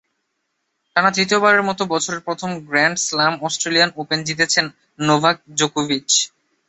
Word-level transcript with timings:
টানা 0.95 1.11
তৃতীয়বারের 1.13 1.63
মতো 1.63 1.83
বছরের 1.85 2.21
প্রথম 2.21 2.49
গ্র্যান্ড 2.67 2.97
স্লাম 2.99 3.33
অস্ট্রেলিয়ান 3.41 3.89
ওপেন 3.95 4.19
জিতেছেন 4.27 4.65
নোভাক 4.99 5.37
জোকোভিচ। 5.57 6.09